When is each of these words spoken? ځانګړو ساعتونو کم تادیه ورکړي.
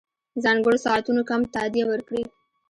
ځانګړو 0.43 0.77
ساعتونو 0.85 1.21
کم 1.29 1.41
تادیه 1.53 1.85
ورکړي. 1.87 2.23